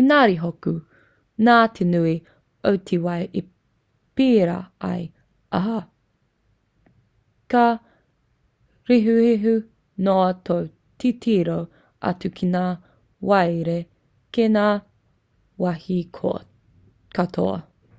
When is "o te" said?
2.70-2.96